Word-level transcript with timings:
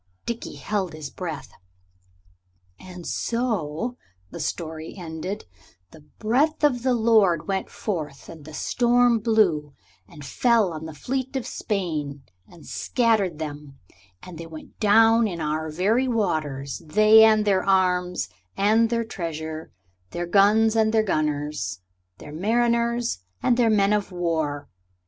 Dickie 0.25 0.55
held 0.55 0.93
his 0.93 1.11
breath. 1.11 1.53
"And 2.79 3.05
so," 3.05 3.99
the 4.31 4.39
story 4.39 4.95
ended, 4.97 5.45
"the 5.91 5.99
breath 6.01 6.63
of 6.63 6.81
the 6.81 6.95
Lord 6.95 7.47
went 7.47 7.69
forth 7.69 8.27
and 8.27 8.43
the 8.43 8.53
storm 8.55 9.19
blew, 9.19 9.75
and 10.07 10.25
fell 10.25 10.73
on 10.73 10.85
the 10.87 10.95
fleet 10.95 11.35
of 11.35 11.45
Spain, 11.45 12.23
and 12.47 12.65
scattered 12.65 13.37
them; 13.37 13.77
and 14.23 14.39
they 14.39 14.47
went 14.47 14.79
down 14.79 15.27
in 15.27 15.39
our 15.39 15.69
very 15.69 16.07
waters, 16.07 16.81
they 16.83 17.23
and 17.23 17.45
their 17.45 17.63
arms 17.63 18.27
and 18.57 18.89
their 18.89 19.05
treasure, 19.05 19.71
their 20.09 20.25
guns 20.25 20.75
and 20.75 20.91
their 20.91 21.03
gunners, 21.03 21.79
their 22.17 22.33
mariners 22.33 23.19
and 23.43 23.55
their 23.55 23.69
men 23.69 23.93
of 23.93 24.11
war. 24.11 24.67